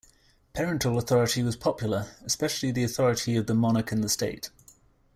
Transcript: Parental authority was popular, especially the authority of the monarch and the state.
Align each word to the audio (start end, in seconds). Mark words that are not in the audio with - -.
Parental 0.55 0.97
authority 0.97 1.43
was 1.43 1.55
popular, 1.55 2.07
especially 2.25 2.71
the 2.71 2.83
authority 2.83 3.35
of 3.37 3.45
the 3.45 3.53
monarch 3.53 3.91
and 3.91 4.03
the 4.03 4.09
state. 4.09 4.49